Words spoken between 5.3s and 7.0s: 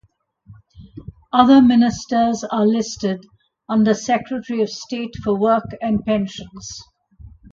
Work and Pensions.